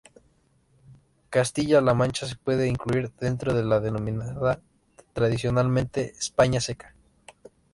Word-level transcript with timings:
Castilla 1.29 1.79
La 1.79 1.93
Mancha 1.93 2.25
se 2.25 2.35
puede 2.35 2.65
incluir 2.67 3.11
dentro 3.19 3.53
de 3.53 3.63
la 3.63 3.79
denominada 3.79 4.59
tradicionalmente 5.13 6.15
"España 6.17 6.59
Seca". 6.59 6.95